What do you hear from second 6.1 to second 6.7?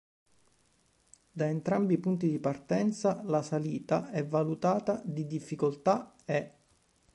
"E".